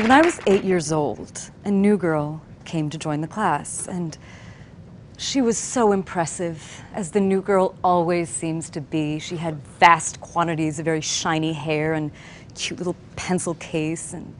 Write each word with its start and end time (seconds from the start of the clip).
When 0.00 0.10
I 0.10 0.22
was 0.22 0.40
eight 0.46 0.64
years 0.64 0.92
old, 0.92 1.50
a 1.66 1.70
new 1.70 1.98
girl 1.98 2.40
came 2.64 2.88
to 2.88 2.96
join 2.96 3.20
the 3.20 3.28
class, 3.28 3.86
and 3.86 4.16
she 5.18 5.42
was 5.42 5.58
so 5.58 5.92
impressive, 5.92 6.82
as 6.94 7.10
the 7.10 7.20
new 7.20 7.42
girl 7.42 7.74
always 7.84 8.30
seems 8.30 8.70
to 8.70 8.80
be. 8.80 9.18
She 9.18 9.36
had 9.36 9.62
vast 9.78 10.18
quantities 10.22 10.78
of 10.78 10.86
very 10.86 11.02
shiny 11.02 11.52
hair 11.52 11.92
and 11.92 12.10
cute 12.54 12.78
little 12.78 12.96
pencil 13.16 13.52
case, 13.56 14.14
and 14.14 14.34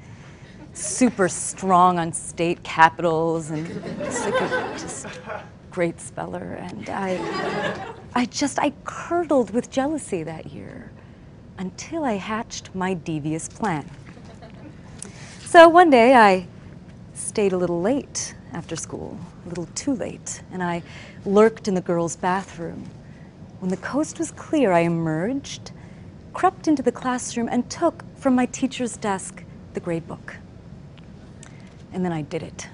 super 0.73 1.29
strong 1.29 1.99
on 1.99 2.15
state 2.15 2.63
capitals, 2.63 3.51
and 3.51 3.67
just, 3.99 4.25
like 4.25 4.41
a, 4.41 4.49
just 4.79 5.07
great 5.71 6.01
speller. 6.01 6.55
And 6.55 6.89
I, 6.89 7.93
I 8.15 8.25
just, 8.25 8.59
I 8.59 8.73
curdled 8.85 9.51
with 9.51 9.71
jealousy 9.71 10.23
that 10.23 10.47
year 10.47 10.91
until 11.59 12.03
I 12.03 12.15
hatched 12.15 12.75
my 12.75 12.95
devious 12.95 13.47
plan. 13.47 13.89
So 15.51 15.69
one 15.69 15.91
day 15.91 16.15
I 16.15 16.47
stayed 17.13 17.53
a 17.53 17.57
little 17.57 17.81
late 17.81 18.37
after 18.53 18.77
school, 18.77 19.19
a 19.45 19.49
little 19.49 19.67
too 19.75 19.97
late, 19.97 20.45
and 20.53 20.63
I 20.63 20.81
lurked 21.25 21.67
in 21.67 21.75
the 21.75 21.81
girls' 21.81 22.15
bathroom. 22.15 22.85
When 23.59 23.69
the 23.69 23.77
coast 23.79 24.21
was 24.21 24.31
clear, 24.31 24.71
I 24.71 24.83
emerged, 24.83 25.73
crept 26.35 26.69
into 26.69 26.85
the 26.85 26.93
classroom, 26.93 27.49
and 27.49 27.69
took 27.69 28.05
from 28.15 28.37
my 28.37 28.47
teacher's 28.47 28.97
desk 28.97 29.43
the 29.75 29.81
grade 29.81 30.07
book. 30.07 30.37
And 31.93 32.05
then 32.05 32.13
I 32.13 32.23
did 32.23 32.45
it. 32.45 32.69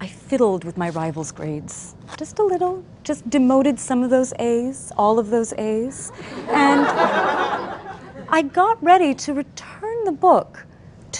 I 0.00 0.06
fiddled 0.06 0.62
with 0.62 0.76
my 0.76 0.90
rival's 0.90 1.32
grades, 1.32 1.96
just 2.16 2.38
a 2.38 2.44
little, 2.44 2.84
just 3.02 3.28
demoted 3.28 3.80
some 3.80 4.04
of 4.04 4.10
those 4.10 4.32
A's, 4.38 4.92
all 4.96 5.18
of 5.18 5.30
those 5.30 5.52
A's, 5.54 6.12
and 6.46 6.86
I 8.28 8.42
got 8.52 8.80
ready 8.80 9.14
to 9.14 9.34
return 9.34 10.04
the 10.04 10.12
book 10.12 10.64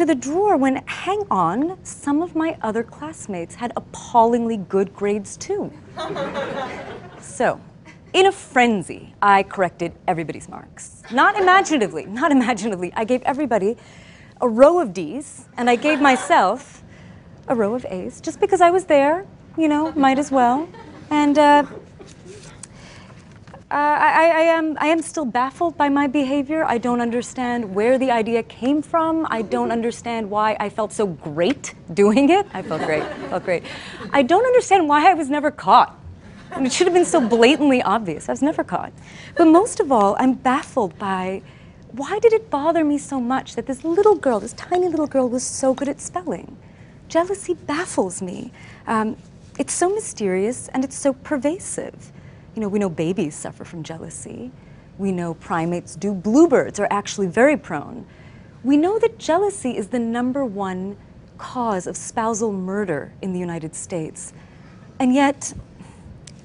to 0.00 0.06
the 0.06 0.14
drawer 0.14 0.56
when, 0.56 0.76
hang 0.86 1.22
on, 1.30 1.76
some 1.84 2.22
of 2.22 2.34
my 2.34 2.56
other 2.62 2.82
classmates 2.82 3.56
had 3.56 3.70
appallingly 3.76 4.56
good 4.56 4.94
grades 4.96 5.36
too. 5.36 5.70
so, 7.20 7.60
in 8.14 8.24
a 8.24 8.32
frenzy, 8.32 9.14
I 9.20 9.42
corrected 9.42 9.92
everybody's 10.08 10.48
marks. 10.48 11.02
Not 11.12 11.38
imaginatively, 11.38 12.06
not 12.06 12.32
imaginatively. 12.32 12.94
I 12.96 13.04
gave 13.04 13.20
everybody 13.24 13.76
a 14.40 14.48
row 14.48 14.78
of 14.78 14.94
D's, 14.94 15.44
and 15.58 15.68
I 15.68 15.76
gave 15.76 16.00
myself 16.00 16.82
a 17.46 17.54
row 17.54 17.74
of 17.74 17.84
A's, 17.84 18.22
just 18.22 18.40
because 18.40 18.62
I 18.62 18.70
was 18.70 18.86
there, 18.86 19.26
you 19.58 19.68
know, 19.68 19.92
might 19.92 20.18
as 20.18 20.32
well. 20.32 20.66
And 21.10 21.38
uh, 21.38 21.66
uh, 23.70 23.74
I, 23.74 24.32
I, 24.34 24.40
am, 24.40 24.76
I 24.80 24.86
am 24.88 25.00
still 25.00 25.24
baffled 25.24 25.76
by 25.76 25.88
my 25.88 26.08
behavior. 26.08 26.64
I 26.64 26.78
don't 26.78 27.00
understand 27.00 27.72
where 27.72 27.98
the 27.98 28.10
idea 28.10 28.42
came 28.42 28.82
from. 28.82 29.28
I 29.30 29.42
don't 29.42 29.70
understand 29.70 30.28
why 30.28 30.56
I 30.58 30.68
felt 30.68 30.92
so 30.92 31.06
great 31.06 31.74
doing 31.94 32.30
it. 32.30 32.48
I 32.52 32.62
felt 32.62 32.82
great, 32.82 33.02
I 33.02 33.28
felt 33.28 33.44
great. 33.44 33.62
I 34.12 34.22
don't 34.22 34.44
understand 34.44 34.88
why 34.88 35.08
I 35.08 35.14
was 35.14 35.30
never 35.30 35.52
caught. 35.52 35.96
I 36.50 36.56
mean, 36.56 36.66
it 36.66 36.72
should 36.72 36.88
have 36.88 36.94
been 36.94 37.04
so 37.04 37.20
blatantly 37.20 37.80
obvious. 37.80 38.28
I 38.28 38.32
was 38.32 38.42
never 38.42 38.64
caught. 38.64 38.92
But 39.36 39.44
most 39.44 39.78
of 39.78 39.92
all, 39.92 40.16
I'm 40.18 40.34
baffled 40.34 40.98
by 40.98 41.42
why 41.92 42.18
did 42.18 42.32
it 42.32 42.50
bother 42.50 42.84
me 42.84 42.98
so 42.98 43.20
much 43.20 43.54
that 43.54 43.66
this 43.66 43.84
little 43.84 44.16
girl, 44.16 44.40
this 44.40 44.52
tiny 44.54 44.88
little 44.88 45.06
girl, 45.06 45.28
was 45.28 45.44
so 45.44 45.74
good 45.74 45.88
at 45.88 46.00
spelling? 46.00 46.56
Jealousy 47.06 47.54
baffles 47.54 48.20
me. 48.20 48.50
Um, 48.88 49.16
it's 49.60 49.72
so 49.72 49.90
mysterious 49.90 50.66
and 50.68 50.82
it's 50.82 50.98
so 50.98 51.12
pervasive. 51.12 52.10
You 52.54 52.62
know, 52.62 52.68
we 52.68 52.78
know 52.78 52.88
babies 52.88 53.34
suffer 53.34 53.64
from 53.64 53.82
jealousy. 53.82 54.50
We 54.98 55.12
know 55.12 55.34
primates 55.34 55.96
do. 55.96 56.12
Bluebirds 56.12 56.80
are 56.80 56.88
actually 56.90 57.28
very 57.28 57.56
prone. 57.56 58.06
We 58.62 58.76
know 58.76 58.98
that 58.98 59.18
jealousy 59.18 59.76
is 59.76 59.88
the 59.88 59.98
number 59.98 60.44
one 60.44 60.96
cause 61.38 61.86
of 61.86 61.96
spousal 61.96 62.52
murder 62.52 63.12
in 63.22 63.32
the 63.32 63.38
United 63.38 63.74
States. 63.74 64.32
And 64.98 65.14
yet, 65.14 65.54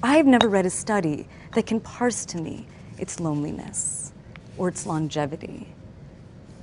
I've 0.02 0.26
never 0.26 0.48
read 0.48 0.64
a 0.64 0.70
study 0.70 1.28
that 1.54 1.66
can 1.66 1.80
parse 1.80 2.24
to 2.26 2.38
me 2.38 2.66
its 2.98 3.20
loneliness, 3.20 4.12
or 4.56 4.68
its 4.68 4.86
longevity, 4.86 5.68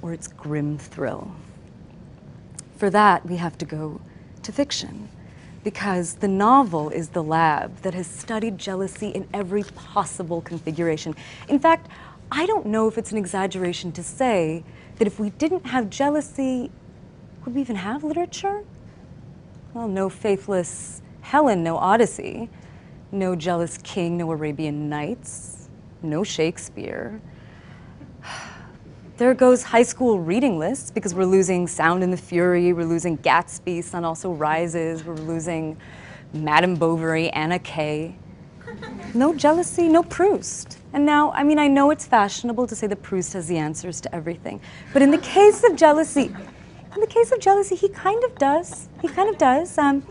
or 0.01 0.13
its 0.13 0.27
grim 0.27 0.77
thrill. 0.79 1.31
For 2.77 2.89
that, 2.89 3.25
we 3.25 3.35
have 3.35 3.57
to 3.59 3.65
go 3.65 4.01
to 4.41 4.51
fiction 4.51 5.09
because 5.63 6.15
the 6.15 6.27
novel 6.27 6.89
is 6.89 7.09
the 7.09 7.23
lab 7.23 7.77
that 7.77 7.93
has 7.93 8.07
studied 8.07 8.57
jealousy 8.57 9.09
in 9.09 9.27
every 9.33 9.63
possible 9.63 10.41
configuration. 10.41 11.15
In 11.47 11.59
fact, 11.59 11.87
I 12.31 12.45
don't 12.45 12.65
know 12.65 12.87
if 12.87 12.97
it's 12.97 13.11
an 13.11 13.17
exaggeration 13.17 13.91
to 13.93 14.03
say 14.03 14.63
that 14.97 15.07
if 15.07 15.19
we 15.19 15.29
didn't 15.31 15.65
have 15.67 15.89
jealousy, 15.89 16.71
would 17.45 17.55
we 17.55 17.61
even 17.61 17.75
have 17.75 18.03
literature? 18.03 18.63
Well, 19.73 19.87
no 19.87 20.09
faithless 20.09 21.01
Helen, 21.21 21.63
no 21.63 21.77
Odyssey, 21.77 22.49
no 23.11 23.35
jealous 23.35 23.77
king, 23.77 24.17
no 24.17 24.31
Arabian 24.31 24.89
Nights, 24.89 25.69
no 26.01 26.23
Shakespeare. 26.23 27.21
There 29.15 29.31
goes 29.35 29.61
high 29.61 29.83
school 29.83 30.19
reading 30.19 30.57
lists 30.57 30.89
because 30.89 31.13
we're 31.13 31.25
losing 31.25 31.67
Sound 31.67 32.01
and 32.01 32.11
the 32.11 32.17
Fury, 32.17 32.73
we're 32.73 32.83
losing 32.83 33.15
Gatsby, 33.19 33.83
Sun 33.83 34.03
Also 34.03 34.31
Rises, 34.31 35.03
we're 35.03 35.13
losing 35.13 35.77
Madame 36.33 36.75
Bovary, 36.75 37.29
Anna 37.29 37.59
Kay. 37.59 38.15
No 39.13 39.35
jealousy, 39.35 39.87
no 39.87 40.01
Proust. 40.01 40.79
And 40.93 41.05
now, 41.05 41.31
I 41.33 41.43
mean, 41.43 41.59
I 41.59 41.67
know 41.67 41.91
it's 41.91 42.07
fashionable 42.07 42.65
to 42.65 42.75
say 42.75 42.87
that 42.87 43.03
Proust 43.03 43.33
has 43.33 43.47
the 43.47 43.59
answers 43.59 44.01
to 44.01 44.15
everything, 44.15 44.59
but 44.93 45.03
in 45.03 45.11
the 45.11 45.19
case 45.19 45.63
of 45.63 45.75
jealousy, 45.75 46.35
in 46.95 46.99
the 46.99 47.05
case 47.05 47.31
of 47.31 47.39
jealousy, 47.39 47.75
he 47.75 47.89
kind 47.89 48.23
of 48.23 48.35
does. 48.39 48.89
He 48.99 49.07
kind 49.09 49.29
of 49.29 49.37
does. 49.37 49.77
Um, 49.77 50.03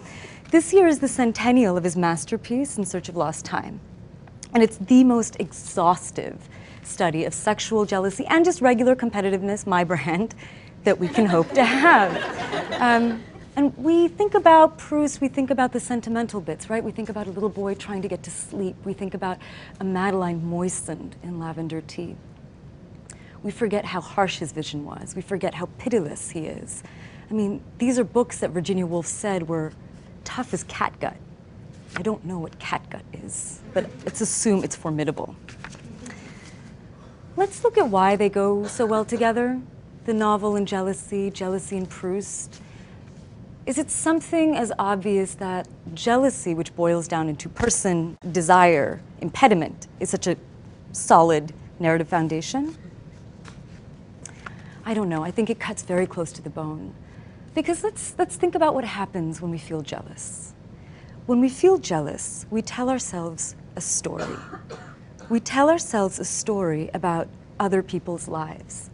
this 0.53 0.73
year 0.73 0.87
is 0.87 1.01
the 1.01 1.09
centennial 1.09 1.77
of 1.77 1.83
his 1.83 1.97
masterpiece, 1.97 2.79
In 2.79 2.85
Search 2.85 3.09
of 3.09 3.17
Lost 3.17 3.45
Time. 3.45 3.81
And 4.55 4.63
it's 4.63 4.77
the 4.77 5.03
most 5.03 5.39
exhaustive 5.41 6.49
study 6.87 7.25
of 7.25 7.35
sexual 7.35 7.85
jealousy 7.85 8.25
and 8.27 8.45
just 8.45 8.61
regular 8.61 8.95
competitiveness, 8.95 9.67
my 9.67 9.85
brand, 9.93 10.35
that 10.85 10.99
we 10.99 11.09
can 11.09 11.27
hope 11.27 11.51
to 11.53 11.65
have. 11.65 12.13
Um, 12.81 13.23
and 13.55 13.77
we 13.77 14.09
think 14.09 14.35
about 14.35 14.79
Proust, 14.79 15.21
we 15.21 15.29
think 15.29 15.51
about 15.51 15.73
the 15.73 15.81
sentimental 15.81 16.41
bits, 16.41 16.71
right? 16.71 16.83
We 16.83 16.91
think 16.91 17.11
about 17.11 17.27
a 17.27 17.31
little 17.31 17.51
boy 17.51 17.75
trying 17.75 18.01
to 18.03 18.09
get 18.09 18.23
to 18.23 18.31
sleep. 18.31 18.77
We 18.85 18.95
think 18.95 19.13
about 19.13 19.39
a 19.79 19.85
madeleine 19.85 20.45
moistened 20.45 21.17
in 21.23 21.39
lavender 21.39 21.83
tea. 21.83 22.17
We 23.43 23.51
forget 23.51 23.85
how 23.85 24.01
harsh 24.01 24.39
his 24.39 24.53
vision 24.53 24.85
was. 24.85 25.15
We 25.15 25.21
forget 25.23 25.55
how 25.55 25.67
pitiless 25.79 26.31
he 26.31 26.47
is. 26.47 26.83
I 27.31 27.35
mean, 27.35 27.63
these 27.79 27.99
are 27.99 28.05
books 28.05 28.39
that 28.39 28.51
Virginia 28.51 28.87
Woolf 28.87 29.07
said 29.07 29.49
were 29.49 29.73
tough 30.25 30.55
as 30.55 30.65
catgut. 30.65 31.17
I 31.97 32.03
don't 32.03 32.25
know 32.25 32.39
what 32.39 32.59
catgut 32.59 33.03
is, 33.13 33.61
but 33.75 33.91
let's 34.05 34.23
assume 34.23 34.65
it's 34.65 34.77
formidable. 34.77 35.37
Let's 37.43 37.65
look 37.65 37.77
at 37.77 37.89
why 37.89 38.15
they 38.15 38.29
go 38.29 38.69
so 38.69 38.87
well 38.87 39.05
together 39.05 39.61
the 40.05 40.15
novel 40.15 40.55
and 40.55 40.67
jealousy, 40.67 41.29
jealousy 41.29 41.77
and 41.77 41.91
Proust. 41.91 42.63
Is 43.67 43.79
it 43.79 43.91
something 43.91 44.57
as 44.57 44.71
obvious 44.79 45.35
that 45.35 45.67
jealousy, 45.93 46.55
which 46.55 46.73
boils 46.77 47.09
down 47.09 47.29
into 47.29 47.49
person, 47.49 48.17
desire, 48.31 49.03
impediment, 49.21 49.89
is 49.99 50.09
such 50.09 50.29
a 50.29 50.37
solid 50.93 51.53
narrative 51.81 52.07
foundation? 52.07 52.77
I 54.85 54.95
don't 54.95 55.09
know. 55.09 55.25
I 55.25 55.33
think 55.33 55.51
it 55.51 55.59
cuts 55.59 55.83
very 55.83 56.07
close 56.07 56.31
to 56.35 56.43
the 56.43 56.51
bone. 56.51 56.95
Because 57.57 57.83
let's, 57.83 58.15
let's 58.19 58.37
think 58.37 58.55
about 58.55 58.73
what 58.73 58.85
happens 58.85 59.43
when 59.43 59.51
we 59.51 59.59
feel 59.59 59.83
jealous. 59.83 60.53
When 61.27 61.41
we 61.41 61.49
feel 61.49 61.79
jealous, 61.79 62.47
we 62.51 62.63
tell 62.63 62.89
ourselves 62.89 63.57
a 63.75 63.81
story 63.81 64.37
we 65.33 65.41
tell 65.41 65.71
ourselves 65.71 66.19
a 66.19 66.25
story 66.27 66.91
about 66.93 67.27
other 67.59 67.83
people's 67.83 68.29
lives. 68.29 68.91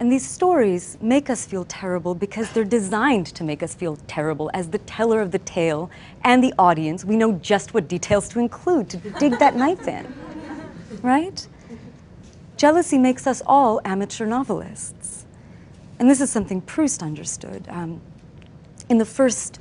And 0.00 0.10
these 0.10 0.28
stories 0.28 0.98
make 1.00 1.30
us 1.30 1.46
feel 1.46 1.64
terrible 1.66 2.16
because 2.16 2.50
they're 2.50 2.64
designed 2.64 3.26
to 3.26 3.44
make 3.44 3.62
us 3.62 3.72
feel 3.72 3.94
terrible. 4.08 4.50
As 4.52 4.70
the 4.70 4.78
teller 4.78 5.20
of 5.20 5.30
the 5.30 5.38
tale 5.38 5.88
and 6.24 6.42
the 6.42 6.52
audience, 6.58 7.04
we 7.04 7.16
know 7.16 7.34
just 7.34 7.74
what 7.74 7.86
details 7.86 8.28
to 8.30 8.40
include 8.40 8.90
to 8.90 8.96
dig 9.20 9.38
that 9.38 9.54
knife 9.62 9.86
in, 9.86 10.12
right? 11.00 11.46
Jealousy 12.56 12.98
makes 12.98 13.24
us 13.28 13.40
all 13.46 13.80
amateur 13.84 14.26
novelists. 14.26 15.26
And 16.00 16.10
this 16.10 16.20
is 16.20 16.28
something 16.28 16.60
Proust 16.60 17.04
understood. 17.04 17.64
Um, 17.68 18.00
in 18.88 18.98
the 18.98 19.04
first 19.04 19.60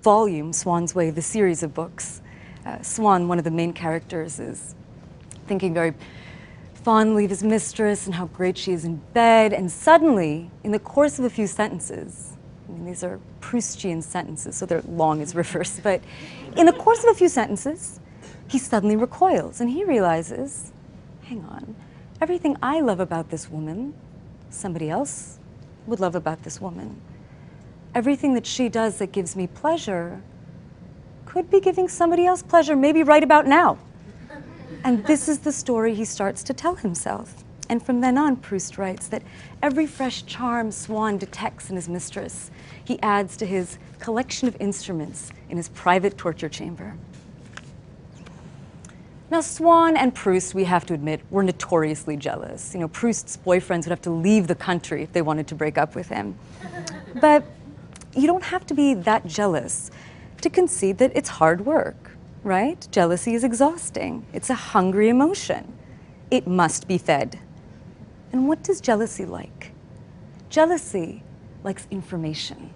volume, 0.00 0.54
Swann's 0.54 0.94
Way, 0.94 1.10
the 1.10 1.20
series 1.20 1.62
of 1.62 1.74
books, 1.74 2.22
uh, 2.64 2.80
Swann, 2.80 3.28
one 3.28 3.36
of 3.36 3.44
the 3.44 3.50
main 3.50 3.74
characters, 3.74 4.40
is 4.40 4.74
thinking 5.46 5.74
very 5.74 5.94
fondly 6.74 7.24
of 7.24 7.30
his 7.30 7.42
mistress 7.42 8.06
and 8.06 8.14
how 8.14 8.26
great 8.26 8.56
she 8.58 8.72
is 8.72 8.84
in 8.84 8.96
bed. 9.12 9.52
And 9.52 9.70
suddenly, 9.70 10.50
in 10.64 10.72
the 10.72 10.78
course 10.78 11.18
of 11.18 11.24
a 11.24 11.30
few 11.30 11.46
sentences, 11.46 12.34
I 12.68 12.72
mean, 12.72 12.84
these 12.86 13.04
are 13.04 13.20
Proustian 13.40 14.02
sentences, 14.02 14.56
so 14.56 14.66
they're 14.66 14.82
long 14.82 15.22
as 15.22 15.34
reverse, 15.34 15.80
but 15.84 16.00
in 16.56 16.66
the 16.66 16.72
course 16.72 17.04
of 17.04 17.10
a 17.10 17.14
few 17.14 17.28
sentences, 17.28 18.00
he 18.48 18.58
suddenly 18.58 18.96
recoils 18.96 19.60
and 19.60 19.70
he 19.70 19.84
realizes 19.84 20.72
hang 21.24 21.44
on, 21.46 21.74
everything 22.20 22.56
I 22.62 22.80
love 22.80 23.00
about 23.00 23.30
this 23.30 23.50
woman, 23.50 23.94
somebody 24.50 24.88
else 24.90 25.38
would 25.86 26.00
love 26.00 26.14
about 26.14 26.42
this 26.44 26.60
woman. 26.60 27.00
everything 27.94 28.34
that 28.34 28.46
she 28.46 28.68
does 28.68 28.98
that 28.98 29.10
gives 29.10 29.34
me 29.34 29.46
pleasure 29.46 30.22
could 31.24 31.50
be 31.50 31.60
giving 31.60 31.88
somebody 31.88 32.26
else 32.26 32.42
pleasure, 32.42 32.76
maybe 32.76 33.02
right 33.02 33.22
about 33.22 33.46
now. 33.46 33.78
And 34.86 35.04
this 35.04 35.28
is 35.28 35.40
the 35.40 35.50
story 35.50 35.96
he 35.96 36.04
starts 36.04 36.44
to 36.44 36.54
tell 36.54 36.76
himself. 36.76 37.42
And 37.68 37.82
from 37.84 38.00
then 38.00 38.16
on, 38.16 38.36
Proust 38.36 38.78
writes 38.78 39.08
that 39.08 39.24
every 39.60 39.84
fresh 39.84 40.24
charm 40.26 40.70
Swann 40.70 41.18
detects 41.18 41.70
in 41.70 41.74
his 41.74 41.88
mistress, 41.88 42.52
he 42.84 42.96
adds 43.02 43.36
to 43.38 43.46
his 43.46 43.78
collection 43.98 44.46
of 44.46 44.56
instruments 44.60 45.32
in 45.50 45.56
his 45.56 45.70
private 45.70 46.16
torture 46.16 46.48
chamber. 46.48 46.94
Now, 49.28 49.40
Swann 49.40 49.96
and 49.96 50.14
Proust, 50.14 50.54
we 50.54 50.62
have 50.62 50.86
to 50.86 50.94
admit, 50.94 51.20
were 51.30 51.42
notoriously 51.42 52.16
jealous. 52.16 52.72
You 52.72 52.78
know, 52.78 52.86
Proust's 52.86 53.36
boyfriends 53.36 53.86
would 53.86 53.90
have 53.90 54.02
to 54.02 54.10
leave 54.10 54.46
the 54.46 54.54
country 54.54 55.02
if 55.02 55.12
they 55.12 55.20
wanted 55.20 55.48
to 55.48 55.56
break 55.56 55.78
up 55.78 55.96
with 55.96 56.10
him. 56.10 56.38
But 57.20 57.44
you 58.14 58.28
don't 58.28 58.44
have 58.44 58.64
to 58.66 58.74
be 58.74 58.94
that 58.94 59.26
jealous 59.26 59.90
to 60.42 60.48
concede 60.48 60.98
that 60.98 61.10
it's 61.16 61.28
hard 61.28 61.66
work, 61.66 62.15
right? 62.46 62.86
Jealousy 62.92 63.34
is 63.34 63.42
exhausting, 63.42 64.24
it's 64.32 64.50
a 64.50 64.54
hungry 64.54 65.08
emotion. 65.08 65.76
It 66.30 66.46
must 66.46 66.86
be 66.86 66.96
fed. 66.96 67.40
And 68.32 68.46
what 68.46 68.62
does 68.62 68.80
jealousy 68.80 69.24
like? 69.24 69.72
Jealousy 70.48 71.24
likes 71.64 71.88
information. 71.90 72.72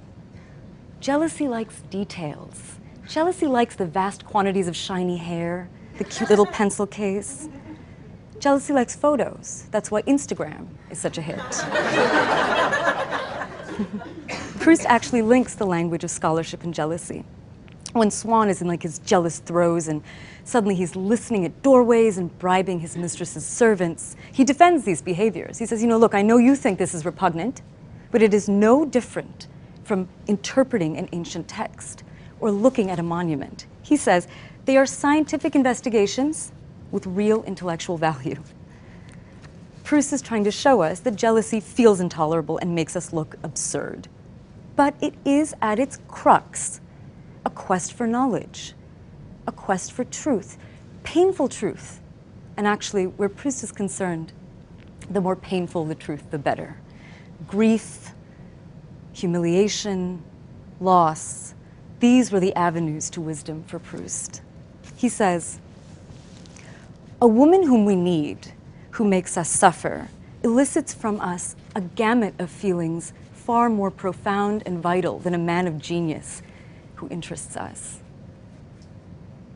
Jealousy 0.99 1.47
likes 1.47 1.83
details. 1.83 2.81
Jealousy 3.09 3.47
likes 3.47 3.77
the 3.77 3.87
vast 3.87 4.25
quantities 4.25 4.67
of 4.67 4.75
shiny 4.75 5.17
hair, 5.17 5.71
the 5.99 6.05
cute 6.05 6.31
little 6.31 6.47
pencil 6.59 6.87
case. 6.87 7.49
Jealousy 8.41 8.73
likes 8.73 8.97
photos. 8.97 9.69
That's 9.71 9.91
why 9.91 10.03
Instagram 10.03 10.67
is 10.91 10.99
such 10.99 11.17
a 11.17 11.23
hit. 11.23 11.39
Proust 14.59 14.85
actually 14.87 15.23
links 15.23 15.55
the 15.55 15.67
language 15.67 16.03
of 16.03 16.11
scholarship 16.11 16.65
and 16.65 16.75
jealousy. 16.75 17.25
When 17.93 18.11
Swann 18.11 18.49
is 18.49 18.63
in 18.63 18.69
like 18.69 18.83
his 18.83 19.01
jealous 19.01 19.41
throes 19.41 19.89
and 19.89 20.03
suddenly 20.45 20.77
he's 20.77 20.95
listening 20.95 21.45
at 21.45 21.63
doorways 21.63 22.19
and 22.19 22.37
bribing 22.39 22.81
his 22.81 22.97
mistress's 22.97 23.45
servants, 23.45 24.17
he 24.33 24.45
defends 24.45 24.85
these 24.85 25.03
behaviors. 25.03 25.59
He 25.59 25.67
says, 25.67 25.83
you 25.83 25.89
know, 25.89 25.99
look, 25.99 26.15
I 26.15 26.23
know 26.23 26.37
you 26.37 26.55
think 26.55 26.79
this 26.79 26.95
is 26.95 27.05
repugnant, 27.05 27.63
but 28.13 28.23
it 28.23 28.33
is 28.33 28.49
no 28.49 28.85
different 28.85 29.49
from 29.83 30.09
interpreting 30.29 30.97
an 30.97 31.09
ancient 31.13 31.49
text 31.49 32.05
or 32.39 32.53
looking 32.53 32.91
at 32.91 33.01
a 33.01 33.03
monument. 33.03 33.67
He 33.83 33.97
says, 33.97 34.29
they 34.67 34.77
are 34.77 34.87
scientific 34.87 35.57
investigations 35.57 36.53
with 36.93 37.07
real 37.07 37.43
intellectual 37.43 37.97
value. 37.97 38.41
Proust 39.83 40.13
is 40.13 40.23
trying 40.23 40.45
to 40.45 40.53
show 40.53 40.83
us 40.83 41.01
that 41.01 41.17
jealousy 41.17 41.59
feels 41.59 41.99
intolerable 41.99 42.59
and 42.59 42.73
makes 42.73 42.95
us 42.95 43.13
look 43.13 43.37
absurd. 43.43 44.07
But 44.77 44.95
it 45.01 45.15
is 45.25 45.55
at 45.61 45.81
its 45.81 45.99
crux 46.07 46.81
a 47.50 47.52
quest 47.52 47.93
for 47.93 48.06
knowledge, 48.06 48.75
a 49.49 49.50
quest 49.50 49.91
for 49.91 50.05
truth, 50.05 50.56
painful 51.02 51.49
truth. 51.49 52.00
And 52.56 52.64
actually, 52.64 53.06
where 53.06 53.29
Proust 53.29 53.64
is 53.64 53.73
concerned, 53.73 54.32
the 55.11 55.20
more 55.20 55.35
painful 55.35 55.85
the 55.85 55.97
truth, 55.97 56.31
the 56.31 56.38
better. 56.38 56.76
Grief, 57.49 58.12
humiliation, 59.12 60.23
loss, 60.81 61.55
these 61.99 62.31
were 62.31 62.38
the 62.38 62.55
avenues 62.55 63.11
to 63.11 63.20
wisdom 63.20 63.64
for 63.64 63.81
Proust. 63.81 64.43
He 64.94 65.08
says, 65.08 65.58
A 67.20 67.26
woman 67.26 67.64
whom 67.64 67.85
we 67.85 67.97
need, 67.97 68.52
who 68.93 69.05
makes 69.05 69.37
us 69.37 69.49
suffer, 69.49 70.06
elicits 70.44 70.94
from 70.94 71.20
us 71.20 71.56
a 71.75 71.81
gamut 71.81 72.35
of 72.38 72.49
feelings 72.49 73.12
far 73.32 73.69
more 73.69 73.91
profound 73.91 74.62
and 74.67 74.81
vital 74.81 75.19
than 75.19 75.35
a 75.35 75.38
man 75.38 75.67
of 75.67 75.81
genius 75.81 76.43
who 77.00 77.08
interests 77.08 77.56
us. 77.56 78.00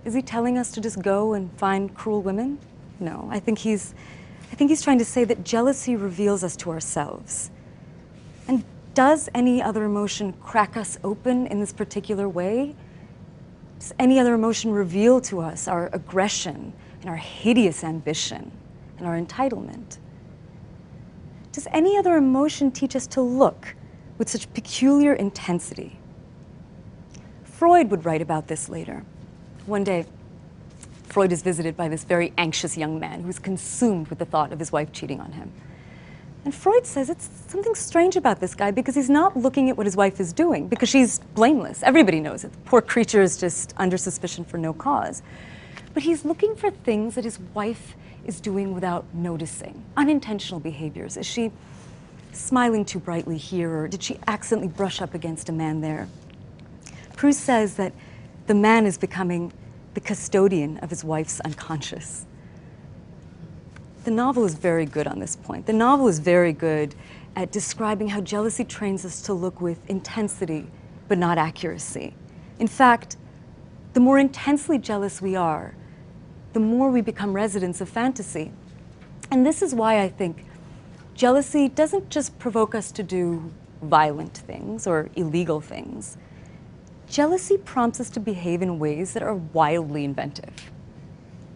Is 0.04 0.14
he 0.14 0.22
telling 0.22 0.56
us 0.56 0.70
to 0.72 0.80
just 0.80 1.02
go 1.02 1.34
and 1.34 1.52
find 1.58 1.94
cruel 1.94 2.22
women? 2.22 2.58
No, 3.00 3.28
I 3.30 3.38
think 3.38 3.58
he's, 3.58 3.94
I 4.50 4.54
think 4.54 4.70
he's 4.70 4.82
trying 4.82 4.98
to 4.98 5.04
say 5.04 5.24
that 5.24 5.44
jealousy 5.44 5.94
reveals 5.94 6.42
us 6.42 6.56
to 6.56 6.70
ourselves. 6.70 7.50
And 8.48 8.64
does 8.94 9.28
any 9.34 9.62
other 9.62 9.84
emotion 9.84 10.32
crack 10.42 10.76
us 10.76 10.98
open 11.04 11.46
in 11.48 11.60
this 11.60 11.72
particular 11.72 12.28
way? 12.28 12.74
Does 13.78 13.92
any 13.98 14.18
other 14.18 14.34
emotion 14.34 14.72
reveal 14.72 15.20
to 15.22 15.40
us 15.40 15.68
our 15.68 15.90
aggression 15.92 16.72
and 17.02 17.10
our 17.10 17.16
hideous 17.16 17.84
ambition 17.84 18.50
and 18.98 19.06
our 19.06 19.20
entitlement? 19.20 19.98
Does 21.52 21.68
any 21.72 21.98
other 21.98 22.16
emotion 22.16 22.70
teach 22.70 22.96
us 22.96 23.06
to 23.08 23.20
look 23.20 23.74
with 24.16 24.30
such 24.30 24.52
peculiar 24.54 25.12
intensity? 25.12 25.98
Freud 27.64 27.90
would 27.90 28.04
write 28.04 28.20
about 28.20 28.46
this 28.46 28.68
later. 28.68 29.02
One 29.64 29.84
day, 29.84 30.04
Freud 31.04 31.32
is 31.32 31.40
visited 31.40 31.78
by 31.78 31.88
this 31.88 32.04
very 32.04 32.30
anxious 32.36 32.76
young 32.76 33.00
man 33.00 33.22
who's 33.22 33.38
consumed 33.38 34.08
with 34.08 34.18
the 34.18 34.26
thought 34.26 34.52
of 34.52 34.58
his 34.58 34.70
wife 34.70 34.92
cheating 34.92 35.18
on 35.18 35.32
him. 35.32 35.50
And 36.44 36.54
Freud 36.54 36.84
says 36.84 37.08
it's 37.08 37.26
something 37.48 37.74
strange 37.74 38.16
about 38.16 38.38
this 38.38 38.54
guy 38.54 38.70
because 38.70 38.94
he's 38.94 39.08
not 39.08 39.34
looking 39.34 39.70
at 39.70 39.78
what 39.78 39.86
his 39.86 39.96
wife 39.96 40.20
is 40.20 40.34
doing 40.34 40.68
because 40.68 40.90
she's 40.90 41.20
blameless. 41.34 41.82
Everybody 41.82 42.20
knows 42.20 42.44
it. 42.44 42.52
The 42.52 42.58
poor 42.66 42.82
creature 42.82 43.22
is 43.22 43.38
just 43.38 43.72
under 43.78 43.96
suspicion 43.96 44.44
for 44.44 44.58
no 44.58 44.74
cause. 44.74 45.22
But 45.94 46.02
he's 46.02 46.22
looking 46.22 46.54
for 46.56 46.70
things 46.70 47.14
that 47.14 47.24
his 47.24 47.38
wife 47.54 47.94
is 48.26 48.42
doing 48.42 48.74
without 48.74 49.06
noticing, 49.14 49.82
unintentional 49.96 50.60
behaviors. 50.60 51.16
Is 51.16 51.24
she 51.24 51.50
smiling 52.32 52.84
too 52.84 52.98
brightly 52.98 53.38
here, 53.38 53.74
or 53.74 53.88
did 53.88 54.02
she 54.02 54.18
accidentally 54.26 54.68
brush 54.68 55.00
up 55.00 55.14
against 55.14 55.48
a 55.48 55.52
man 55.52 55.80
there? 55.80 56.08
Proust 57.24 57.40
says 57.40 57.76
that 57.76 57.94
the 58.48 58.54
man 58.54 58.84
is 58.84 58.98
becoming 58.98 59.50
the 59.94 60.00
custodian 60.00 60.76
of 60.80 60.90
his 60.90 61.02
wife's 61.02 61.40
unconscious. 61.40 62.26
The 64.04 64.10
novel 64.10 64.44
is 64.44 64.52
very 64.52 64.84
good 64.84 65.06
on 65.06 65.20
this 65.20 65.34
point. 65.34 65.64
The 65.64 65.72
novel 65.72 66.06
is 66.08 66.18
very 66.18 66.52
good 66.52 66.94
at 67.34 67.50
describing 67.50 68.08
how 68.08 68.20
jealousy 68.20 68.62
trains 68.62 69.06
us 69.06 69.22
to 69.22 69.32
look 69.32 69.62
with 69.62 69.88
intensity, 69.88 70.66
but 71.08 71.16
not 71.16 71.38
accuracy. 71.38 72.14
In 72.58 72.68
fact, 72.68 73.16
the 73.94 74.00
more 74.00 74.18
intensely 74.18 74.76
jealous 74.76 75.22
we 75.22 75.34
are, 75.34 75.74
the 76.52 76.60
more 76.60 76.90
we 76.90 77.00
become 77.00 77.32
residents 77.32 77.80
of 77.80 77.88
fantasy. 77.88 78.52
And 79.30 79.46
this 79.46 79.62
is 79.62 79.74
why 79.74 80.02
I 80.02 80.10
think 80.10 80.44
jealousy 81.14 81.70
doesn't 81.70 82.10
just 82.10 82.38
provoke 82.38 82.74
us 82.74 82.92
to 82.92 83.02
do 83.02 83.50
violent 83.80 84.36
things 84.36 84.86
or 84.86 85.08
illegal 85.16 85.62
things. 85.62 86.18
Jealousy 87.08 87.58
prompts 87.58 88.00
us 88.00 88.10
to 88.10 88.20
behave 88.20 88.62
in 88.62 88.78
ways 88.78 89.12
that 89.12 89.22
are 89.22 89.34
wildly 89.34 90.04
inventive. 90.04 90.70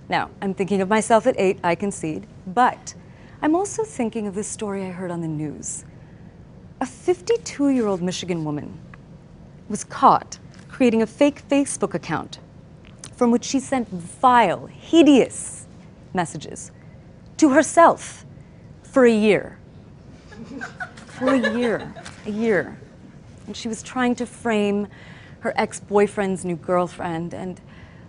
Now, 0.08 0.30
I'm 0.40 0.54
thinking 0.54 0.80
of 0.80 0.88
myself 0.88 1.26
at 1.26 1.34
eight, 1.38 1.58
I 1.62 1.74
concede, 1.74 2.26
but 2.46 2.94
I'm 3.42 3.54
also 3.54 3.84
thinking 3.84 4.26
of 4.26 4.34
this 4.34 4.48
story 4.48 4.84
I 4.84 4.90
heard 4.90 5.10
on 5.10 5.20
the 5.20 5.28
news. 5.28 5.84
A 6.80 6.86
52 6.86 7.68
year 7.68 7.86
old 7.86 8.02
Michigan 8.02 8.44
woman 8.44 8.78
was 9.68 9.84
caught 9.84 10.38
creating 10.68 11.02
a 11.02 11.06
fake 11.06 11.42
Facebook 11.48 11.94
account 11.94 12.38
from 13.16 13.30
which 13.32 13.44
she 13.44 13.58
sent 13.58 13.88
vile, 13.88 14.66
hideous 14.66 15.66
messages 16.14 16.70
to 17.36 17.50
herself 17.50 18.24
for 18.82 19.04
a 19.04 19.12
year. 19.12 19.58
For 21.06 21.34
a 21.34 21.58
year, 21.58 21.92
a 22.26 22.30
year. 22.30 22.78
And 23.46 23.56
she 23.56 23.66
was 23.66 23.82
trying 23.82 24.14
to 24.16 24.26
frame 24.26 24.86
her 25.40 25.52
ex 25.56 25.80
boyfriend's 25.80 26.44
new 26.44 26.56
girlfriend. 26.56 27.34
And 27.34 27.60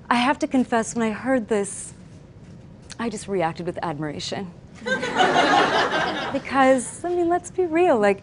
I 0.10 0.16
have 0.16 0.40
to 0.40 0.48
confess, 0.48 0.96
when 0.96 1.08
I 1.08 1.12
heard 1.12 1.48
this, 1.48 1.94
I 2.98 3.10
just 3.10 3.28
reacted 3.28 3.66
with 3.66 3.80
admiration. 3.82 4.52
because, 6.34 7.04
I 7.04 7.10
mean, 7.10 7.30
let's 7.30 7.52
be 7.52 7.66
real, 7.66 8.00
like, 8.00 8.22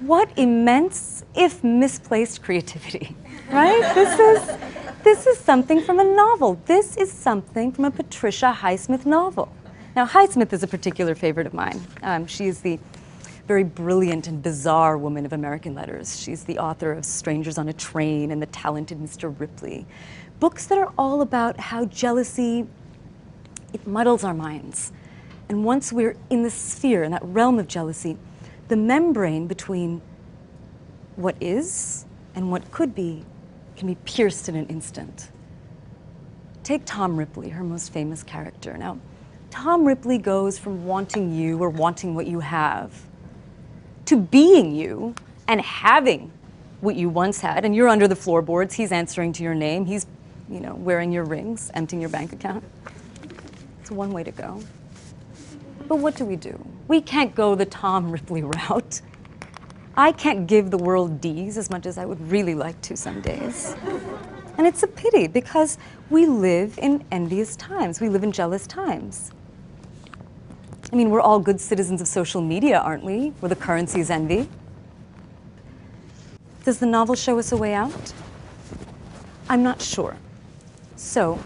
what 0.00 0.30
immense, 0.36 1.24
if 1.34 1.64
misplaced, 1.64 2.42
creativity, 2.42 3.16
right? 3.50 3.94
this 3.94 4.18
is, 4.18 4.58
this 5.02 5.26
is 5.26 5.38
something 5.38 5.80
from 5.80 6.00
a 6.00 6.04
novel. 6.04 6.60
This 6.66 6.96
is 6.96 7.10
something 7.10 7.72
from 7.72 7.86
a 7.86 7.90
Patricia 7.90 8.56
Highsmith 8.60 9.06
novel. 9.06 9.50
Now, 9.94 10.06
Highsmith 10.06 10.52
is 10.52 10.62
a 10.62 10.66
particular 10.66 11.14
favorite 11.14 11.46
of 11.46 11.54
mine. 11.54 11.80
Um, 12.02 12.26
she 12.26 12.46
is 12.46 12.60
the 12.60 12.78
very 13.46 13.62
brilliant 13.62 14.26
and 14.26 14.42
bizarre 14.42 14.98
woman 14.98 15.24
of 15.24 15.32
American 15.32 15.74
letters. 15.74 16.18
She's 16.18 16.44
the 16.44 16.58
author 16.58 16.92
of 16.92 17.04
Strangers 17.04 17.58
on 17.58 17.68
a 17.68 17.72
Train 17.72 18.32
and 18.32 18.42
The 18.42 18.46
Talented 18.46 18.98
Mr. 18.98 19.38
Ripley. 19.38 19.86
Books 20.40 20.66
that 20.66 20.78
are 20.78 20.92
all 20.98 21.20
about 21.20 21.58
how 21.58 21.84
jealousy 21.84 22.66
it 23.72 23.86
muddles 23.86 24.24
our 24.24 24.34
minds. 24.34 24.92
And 25.48 25.64
once 25.64 25.92
we're 25.92 26.16
in 26.28 26.42
the 26.42 26.50
sphere, 26.50 27.04
in 27.04 27.12
that 27.12 27.24
realm 27.24 27.60
of 27.60 27.68
jealousy, 27.68 28.18
the 28.66 28.76
membrane 28.76 29.46
between 29.46 30.02
what 31.14 31.36
is 31.40 32.04
and 32.34 32.50
what 32.50 32.72
could 32.72 32.94
be 32.96 33.24
can 33.76 33.86
be 33.86 33.94
pierced 34.04 34.48
in 34.48 34.56
an 34.56 34.66
instant. 34.66 35.30
Take 36.64 36.82
Tom 36.84 37.16
Ripley, 37.16 37.50
her 37.50 37.62
most 37.62 37.92
famous 37.92 38.24
character. 38.24 38.76
Now, 38.76 38.98
Tom 39.50 39.84
Ripley 39.84 40.18
goes 40.18 40.58
from 40.58 40.84
wanting 40.84 41.32
you 41.32 41.62
or 41.62 41.70
wanting 41.70 42.16
what 42.16 42.26
you 42.26 42.40
have 42.40 43.06
to 44.06 44.16
being 44.16 44.74
you 44.74 45.14
and 45.48 45.60
having 45.60 46.32
what 46.80 46.96
you 46.96 47.08
once 47.08 47.40
had, 47.40 47.64
and 47.64 47.74
you're 47.74 47.88
under 47.88 48.08
the 48.08 48.16
floorboards. 48.16 48.74
He's 48.74 48.92
answering 48.92 49.32
to 49.34 49.42
your 49.42 49.54
name. 49.54 49.86
He's, 49.86 50.06
you 50.48 50.60
know, 50.60 50.74
wearing 50.74 51.12
your 51.12 51.24
rings, 51.24 51.70
emptying 51.74 52.00
your 52.00 52.10
bank 52.10 52.32
account. 52.32 52.64
It's 53.80 53.90
one 53.90 54.12
way 54.12 54.24
to 54.24 54.30
go. 54.30 54.62
But 55.88 55.98
what 55.98 56.16
do 56.16 56.24
we 56.24 56.36
do? 56.36 56.58
We 56.88 57.00
can't 57.00 57.34
go 57.34 57.54
the 57.54 57.66
Tom 57.66 58.10
Ripley 58.10 58.42
route. 58.42 59.00
I 59.96 60.12
can't 60.12 60.46
give 60.46 60.70
the 60.70 60.78
world 60.78 61.20
D's 61.20 61.56
as 61.56 61.70
much 61.70 61.86
as 61.86 61.96
I 61.96 62.04
would 62.04 62.20
really 62.30 62.54
like 62.54 62.80
to 62.82 62.96
some 62.96 63.20
days. 63.20 63.74
And 64.58 64.66
it's 64.66 64.82
a 64.82 64.86
pity 64.86 65.26
because 65.26 65.78
we 66.10 66.26
live 66.26 66.78
in 66.78 67.04
envious 67.10 67.56
times. 67.56 68.00
We 68.00 68.08
live 68.08 68.24
in 68.24 68.32
jealous 68.32 68.66
times. 68.66 69.30
I 70.92 70.96
mean, 70.96 71.10
we're 71.10 71.20
all 71.20 71.40
good 71.40 71.60
citizens 71.60 72.00
of 72.00 72.08
social 72.08 72.40
media, 72.40 72.78
aren't 72.78 73.04
we? 73.04 73.28
Where 73.40 73.48
the 73.48 73.56
currency 73.56 74.00
is 74.00 74.10
envy. 74.10 74.48
Does 76.64 76.78
the 76.78 76.86
novel 76.86 77.14
show 77.14 77.38
us 77.38 77.52
a 77.52 77.56
way 77.56 77.74
out? 77.74 78.12
I'm 79.48 79.62
not 79.62 79.82
sure. 79.82 80.16
So, 80.96 81.38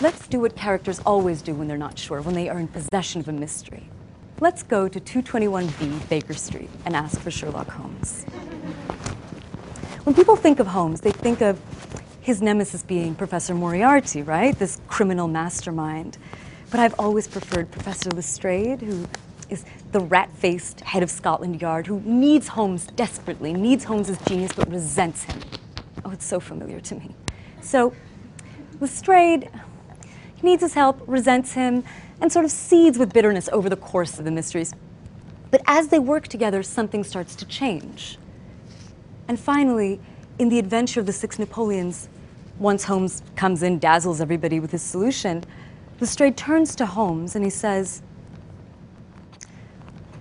let's 0.00 0.26
do 0.26 0.40
what 0.40 0.56
characters 0.56 1.00
always 1.00 1.42
do 1.42 1.54
when 1.54 1.68
they're 1.68 1.76
not 1.78 1.98
sure, 1.98 2.22
when 2.22 2.34
they 2.34 2.48
are 2.48 2.58
in 2.58 2.68
possession 2.68 3.20
of 3.20 3.28
a 3.28 3.32
mystery. 3.32 3.88
Let's 4.40 4.62
go 4.62 4.88
to 4.88 5.00
221B 5.00 6.08
Baker 6.08 6.34
Street 6.34 6.70
and 6.84 6.96
ask 6.96 7.20
for 7.20 7.30
Sherlock 7.30 7.68
Holmes. 7.68 8.24
When 10.04 10.14
people 10.14 10.36
think 10.36 10.58
of 10.58 10.66
Holmes, 10.66 11.00
they 11.00 11.12
think 11.12 11.40
of 11.40 11.60
his 12.20 12.42
nemesis 12.42 12.82
being 12.82 13.14
Professor 13.14 13.54
Moriarty, 13.54 14.22
right? 14.22 14.58
This 14.58 14.80
criminal 14.88 15.28
mastermind. 15.28 16.18
But 16.72 16.80
I've 16.80 16.98
always 16.98 17.28
preferred 17.28 17.70
Professor 17.70 18.08
Lestrade, 18.10 18.80
who 18.80 19.06
is 19.50 19.66
the 19.92 20.00
rat 20.00 20.32
faced 20.32 20.80
head 20.80 21.02
of 21.02 21.10
Scotland 21.10 21.60
Yard 21.60 21.86
who 21.86 22.00
needs 22.00 22.48
Holmes 22.48 22.86
desperately, 22.86 23.52
needs 23.52 23.84
Holmes's 23.84 24.16
genius, 24.26 24.52
but 24.52 24.70
resents 24.70 25.24
him. 25.24 25.38
Oh, 26.02 26.10
it's 26.12 26.24
so 26.24 26.40
familiar 26.40 26.80
to 26.80 26.94
me. 26.94 27.14
So, 27.60 27.92
Lestrade 28.80 29.50
he 30.34 30.48
needs 30.48 30.62
his 30.62 30.72
help, 30.72 31.02
resents 31.06 31.52
him, 31.52 31.84
and 32.22 32.32
sort 32.32 32.46
of 32.46 32.50
seethes 32.50 32.98
with 32.98 33.12
bitterness 33.12 33.50
over 33.52 33.68
the 33.68 33.76
course 33.76 34.18
of 34.18 34.24
the 34.24 34.30
mysteries. 34.30 34.72
But 35.50 35.60
as 35.66 35.88
they 35.88 35.98
work 35.98 36.26
together, 36.26 36.62
something 36.62 37.04
starts 37.04 37.36
to 37.36 37.44
change. 37.44 38.18
And 39.28 39.38
finally, 39.38 40.00
in 40.38 40.48
the 40.48 40.58
adventure 40.58 41.00
of 41.00 41.06
the 41.06 41.12
Six 41.12 41.38
Napoleons, 41.38 42.08
once 42.58 42.84
Holmes 42.84 43.22
comes 43.36 43.62
in, 43.62 43.78
dazzles 43.78 44.22
everybody 44.22 44.58
with 44.58 44.70
his 44.70 44.82
solution, 44.82 45.44
Lestrade 46.02 46.36
turns 46.36 46.74
to 46.74 46.84
Holmes 46.84 47.36
and 47.36 47.44
he 47.44 47.50
says, 47.50 48.02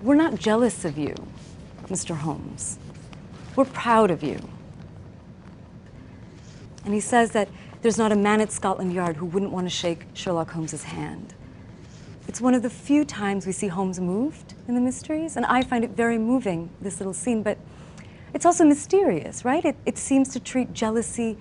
We're 0.04 0.14
not 0.14 0.36
jealous 0.36 0.86
of 0.86 0.96
you, 0.96 1.16
Mr. 1.88 2.16
Holmes. 2.16 2.78
We're 3.56 3.66
proud 3.66 4.12
of 4.12 4.22
you. 4.22 4.40
And 6.86 6.94
he 6.94 7.00
says 7.00 7.32
that 7.32 7.50
there's 7.82 7.98
not 7.98 8.12
a 8.12 8.16
man 8.16 8.42
at 8.42 8.52
Scotland 8.52 8.94
Yard 8.94 9.16
who 9.16 9.26
wouldn't 9.26 9.52
want 9.52 9.66
to 9.66 9.72
shake 9.72 10.06
Sherlock 10.14 10.52
Holmes's 10.52 10.84
hand. 10.84 11.34
It's 12.28 12.40
one 12.40 12.54
of 12.54 12.62
the 12.62 12.70
few 12.70 13.04
times 13.04 13.48
we 13.48 13.52
see 13.52 13.68
Holmes 13.68 14.00
moved 14.00 14.54
in 14.68 14.76
the 14.76 14.82
mysteries, 14.82 15.36
and 15.36 15.48
I 15.48 15.64
find 15.64 15.84
it 15.84 15.90
very 15.90 16.20
moving, 16.20 16.70
this 16.80 17.00
little 17.00 17.12
scene, 17.12 17.42
but 17.42 17.58
it's 18.36 18.46
also 18.46 18.66
mysterious, 18.66 19.44
right? 19.44 19.66
It, 19.66 19.78
it 19.88 19.98
seems 19.98 20.30
to 20.34 20.40
treat 20.40 20.74
jealousy 20.74 21.40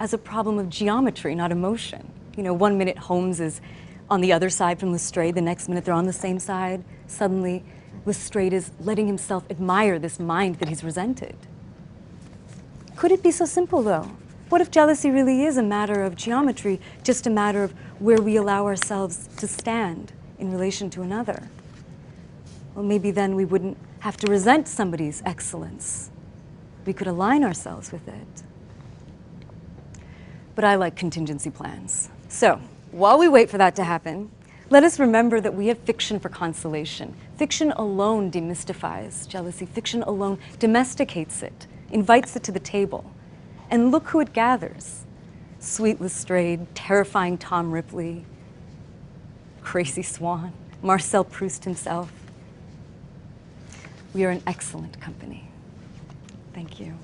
as 0.00 0.14
a 0.14 0.18
problem 0.18 0.58
of 0.58 0.70
geometry, 0.70 1.34
not 1.34 1.52
emotion. 1.52 2.10
You 2.36 2.42
know, 2.42 2.54
one 2.54 2.78
minute 2.78 2.96
Holmes 2.96 3.40
is 3.40 3.60
on 4.10 4.20
the 4.20 4.32
other 4.32 4.50
side 4.50 4.78
from 4.78 4.92
Lestrade, 4.92 5.34
the 5.34 5.40
next 5.42 5.68
minute 5.68 5.84
they're 5.84 5.94
on 5.94 6.06
the 6.06 6.12
same 6.12 6.38
side. 6.38 6.82
Suddenly, 7.06 7.64
Lestrade 8.04 8.52
is 8.52 8.70
letting 8.80 9.06
himself 9.06 9.44
admire 9.50 9.98
this 9.98 10.18
mind 10.18 10.56
that 10.56 10.68
he's 10.68 10.82
resented. 10.82 11.36
Could 12.96 13.12
it 13.12 13.22
be 13.22 13.30
so 13.30 13.44
simple, 13.44 13.82
though? 13.82 14.10
What 14.48 14.60
if 14.60 14.70
jealousy 14.70 15.10
really 15.10 15.44
is 15.44 15.56
a 15.56 15.62
matter 15.62 16.02
of 16.02 16.14
geometry, 16.14 16.80
just 17.02 17.26
a 17.26 17.30
matter 17.30 17.62
of 17.62 17.72
where 18.00 18.20
we 18.20 18.36
allow 18.36 18.66
ourselves 18.66 19.28
to 19.38 19.46
stand 19.46 20.12
in 20.38 20.52
relation 20.52 20.90
to 20.90 21.02
another? 21.02 21.48
Well, 22.74 22.84
maybe 22.84 23.10
then 23.10 23.34
we 23.34 23.44
wouldn't 23.44 23.78
have 24.00 24.16
to 24.18 24.30
resent 24.30 24.68
somebody's 24.68 25.22
excellence. 25.24 26.10
We 26.84 26.92
could 26.92 27.06
align 27.06 27.44
ourselves 27.44 27.92
with 27.92 28.06
it. 28.08 28.42
But 30.54 30.64
I 30.64 30.74
like 30.74 30.96
contingency 30.96 31.50
plans. 31.50 32.10
So, 32.32 32.58
while 32.92 33.18
we 33.18 33.28
wait 33.28 33.50
for 33.50 33.58
that 33.58 33.76
to 33.76 33.84
happen, 33.84 34.30
let 34.70 34.84
us 34.84 34.98
remember 34.98 35.38
that 35.38 35.54
we 35.54 35.66
have 35.66 35.76
fiction 35.80 36.18
for 36.18 36.30
consolation. 36.30 37.14
Fiction 37.36 37.72
alone 37.72 38.30
demystifies 38.30 39.28
jealousy, 39.28 39.66
fiction 39.66 40.02
alone 40.02 40.38
domesticates 40.58 41.42
it, 41.42 41.66
invites 41.90 42.34
it 42.34 42.42
to 42.44 42.50
the 42.50 42.58
table. 42.58 43.12
And 43.70 43.90
look 43.92 44.08
who 44.08 44.20
it 44.20 44.32
gathers 44.32 45.04
sweet 45.60 46.00
Lestrade, 46.00 46.74
terrifying 46.74 47.36
Tom 47.36 47.70
Ripley, 47.70 48.24
crazy 49.60 50.02
Swann, 50.02 50.54
Marcel 50.82 51.24
Proust 51.24 51.64
himself. 51.64 52.10
We 54.14 54.24
are 54.24 54.30
an 54.30 54.42
excellent 54.46 54.98
company. 55.00 55.48
Thank 56.54 56.80
you. 56.80 56.94